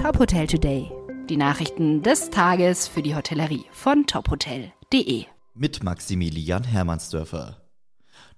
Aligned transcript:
Top 0.00 0.18
Hotel 0.18 0.46
Today. 0.46 0.90
Die 1.28 1.36
Nachrichten 1.36 2.02
des 2.02 2.30
Tages 2.30 2.88
für 2.88 3.02
die 3.02 3.14
Hotellerie 3.14 3.66
von 3.70 4.06
tophotel.de. 4.06 5.26
Mit 5.52 5.82
Maximilian 5.82 6.64
Hermannsdörfer. 6.64 7.60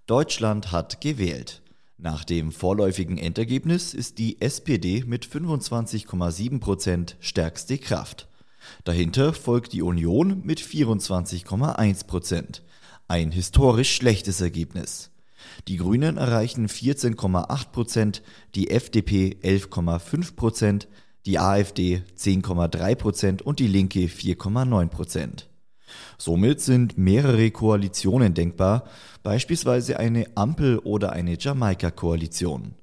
Deutschland 0.08 0.72
hat 0.72 1.00
gewählt. 1.00 1.62
Nach 1.98 2.24
dem 2.24 2.50
vorläufigen 2.50 3.16
Endergebnis 3.16 3.94
ist 3.94 4.18
die 4.18 4.40
SPD 4.40 5.04
mit 5.06 5.24
25,7 5.24 6.58
Prozent 6.58 7.16
stärkste 7.20 7.79
Kraft. 7.79 8.29
Dahinter 8.82 9.32
folgt 9.32 9.72
die 9.72 9.82
Union 9.82 10.42
mit 10.44 10.60
24,1 10.60 12.06
Prozent. 12.08 12.64
Ein 13.06 13.30
historisch 13.30 13.94
schlechtes 13.94 14.40
Ergebnis. 14.40 15.12
Die 15.68 15.76
Grünen 15.76 16.16
erreichen 16.16 16.66
14,8 16.66 17.70
Prozent, 17.70 18.22
die 18.56 18.72
FDP 18.72 19.36
11,5 19.44 20.34
Prozent, 20.34 20.88
die 21.27 21.39
AfD 21.39 22.02
10,3 22.16 22.95
Prozent 22.96 23.42
und 23.42 23.59
die 23.60 23.69
Linke 23.69 24.01
4,9 24.01 24.88
Prozent. 24.88 25.48
Somit 26.19 26.60
sind 26.60 26.96
mehrere 26.96 27.51
Koalitionen 27.51 28.34
denkbar, 28.34 28.84
beispielsweise 29.23 29.98
eine 29.98 30.27
Ampel- 30.37 30.79
oder 30.79 31.12
eine 31.12 31.38
Jamaika-Koalition. 31.38 32.74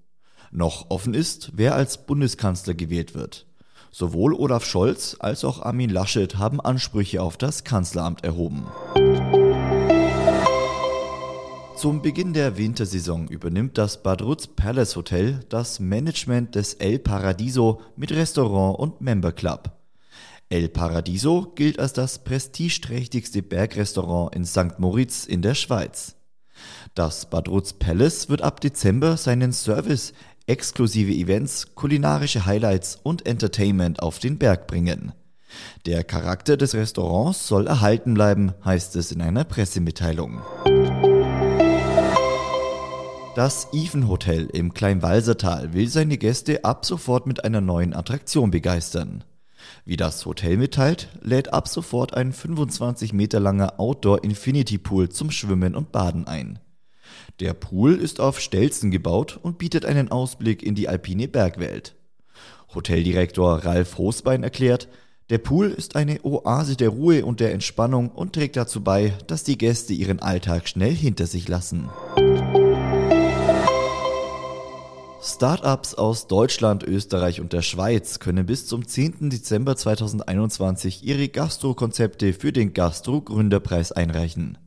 Noch 0.52 0.90
offen 0.90 1.14
ist, 1.14 1.52
wer 1.56 1.76
als 1.76 2.06
Bundeskanzler 2.06 2.74
gewählt 2.74 3.16
wird. 3.16 3.46
Sowohl 3.92 4.34
Olaf 4.34 4.66
Scholz 4.66 5.16
als 5.20 5.44
auch 5.44 5.62
Armin 5.62 5.90
Laschet 5.90 6.38
haben 6.38 6.62
Ansprüche 6.62 7.22
auf 7.22 7.38
das 7.38 7.64
Kanzleramt 7.64 8.24
erhoben. 8.24 8.68
Zum 11.80 12.02
Beginn 12.02 12.34
der 12.34 12.58
Wintersaison 12.58 13.30
übernimmt 13.30 13.78
das 13.78 14.04
Badruz 14.04 14.48
Palace 14.48 14.98
Hotel 14.98 15.46
das 15.48 15.80
Management 15.80 16.56
des 16.56 16.74
El 16.74 17.00
Paradiso 17.00 17.80
mit 17.96 18.12
Restaurant 18.12 18.78
und 18.78 19.00
Member 19.00 19.32
Club. 19.32 19.72
El 20.50 20.68
Paradiso 20.68 21.54
gilt 21.56 21.80
als 21.80 21.94
das 21.94 22.20
prestigeträchtigste 22.26 23.42
Bergrestaurant 23.42 24.36
in 24.36 24.44
St. 24.44 24.78
Moritz 24.80 25.24
in 25.24 25.42
der 25.42 25.56
Schweiz. 25.56 26.18
Das 26.96 27.30
Badruz 27.30 27.72
Palace 27.72 28.28
wird 28.28 28.42
ab 28.42 28.60
Dezember 28.60 29.16
seinen 29.16 29.54
Service, 29.54 30.12
exklusive 30.48 31.14
Events, 31.14 31.76
kulinarische 31.76 32.46
Highlights 32.46 33.00
und 33.04 33.26
Entertainment 33.26 34.02
auf 34.02 34.20
den 34.20 34.38
Berg 34.38 34.68
bringen. 34.68 35.14
Der 35.86 36.04
Charakter 36.04 36.58
des 36.58 36.76
Restaurants 36.76 37.48
soll 37.48 37.68
erhalten 37.68 38.16
bleiben, 38.16 38.52
heißt 38.66 38.98
es 38.98 39.14
in 39.14 39.22
einer 39.22 39.46
Pressemitteilung. 39.46 40.42
Das 43.36 43.68
Even 43.74 44.08
Hotel 44.08 44.50
im 44.54 44.74
Kleinwalsertal 44.74 45.74
will 45.74 45.88
seine 45.88 46.18
Gäste 46.18 46.66
ab 46.66 46.84
sofort 46.84 47.28
mit 47.28 47.44
einer 47.44 47.62
neuen 47.62 47.94
Attraktion 47.94 48.50
begeistern. 48.50 49.24
Wie 49.86 49.98
das 49.98 50.26
Hotel 50.26 50.58
mitteilt, 50.58 51.10
lädt 51.22 51.54
ab 51.54 51.68
sofort 51.68 52.16
ein 52.16 52.34
25 52.34 53.14
Meter 53.14 53.40
langer 53.40 53.80
Outdoor 53.80 54.24
Infinity 54.24 54.80
Pool 54.80 55.10
zum 55.10 55.30
Schwimmen 55.30 55.76
und 55.76 55.92
Baden 55.92 56.26
ein. 56.28 56.60
Der 57.40 57.54
Pool 57.54 57.96
ist 57.96 58.20
auf 58.20 58.40
Stelzen 58.40 58.90
gebaut 58.90 59.40
und 59.42 59.60
bietet 59.60 59.86
einen 59.86 60.10
Ausblick 60.12 60.64
in 60.64 60.74
die 60.74 60.90
alpine 60.90 61.28
Bergwelt. 61.28 61.96
Hoteldirektor 62.74 63.64
Ralf 63.64 63.98
Hosbein 64.00 64.42
erklärt, 64.42 64.88
der 65.30 65.38
Pool 65.38 65.70
ist 65.70 65.96
eine 65.96 66.26
Oase 66.26 66.76
der 66.76 66.90
Ruhe 66.90 67.24
und 67.24 67.40
der 67.40 67.54
Entspannung 67.54 68.10
und 68.10 68.34
trägt 68.34 68.58
dazu 68.58 68.84
bei, 68.84 69.14
dass 69.28 69.44
die 69.44 69.60
Gäste 69.60 69.94
ihren 69.94 70.20
Alltag 70.20 70.68
schnell 70.68 70.96
hinter 70.96 71.28
sich 71.28 71.48
lassen. 71.48 71.90
Startups 75.36 75.94
aus 75.94 76.28
Deutschland, 76.28 76.84
Österreich 76.84 77.40
und 77.40 77.54
der 77.54 77.62
Schweiz 77.62 78.20
können 78.20 78.46
bis 78.46 78.66
zum 78.66 78.88
10. 78.88 79.30
Dezember 79.30 79.76
2021 79.76 81.06
ihre 81.06 81.30
Gastro-Konzepte 81.30 82.34
für 82.34 82.52
den 82.52 82.74
Gastro-Gründerpreis 82.74 83.92
einreichen. 83.92 84.58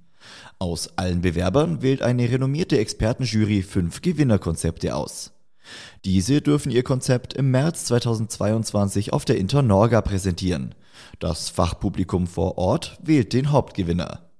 Aus 0.58 0.96
allen 0.96 1.20
Bewerbern 1.20 1.82
wählt 1.82 2.02
eine 2.02 2.30
renommierte 2.30 2.78
Expertenjury 2.78 3.62
fünf 3.62 4.02
Gewinnerkonzepte 4.02 4.94
aus. 4.94 5.32
Diese 6.04 6.40
dürfen 6.40 6.70
ihr 6.70 6.84
Konzept 6.84 7.34
im 7.34 7.50
März 7.50 7.86
2022 7.86 9.12
auf 9.12 9.24
der 9.24 9.38
Internorga 9.38 10.00
präsentieren. 10.00 10.74
Das 11.18 11.48
Fachpublikum 11.48 12.26
vor 12.26 12.56
Ort 12.56 12.98
wählt 13.02 13.32
den 13.32 13.50
Hauptgewinner. 13.50 14.30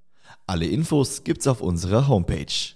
Alle 0.47 0.67
Infos 0.67 1.23
gibt's 1.23 1.47
auf 1.47 1.61
unserer 1.61 2.07
Homepage. 2.07 2.75